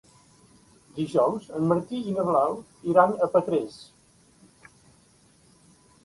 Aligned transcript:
Dijous 0.99 1.43
en 1.57 1.67
Martí 1.71 1.99
i 2.11 2.13
na 2.15 2.25
Blau 2.29 2.55
iran 2.93 3.13
a 3.13 3.27
Petrés. 3.35 3.75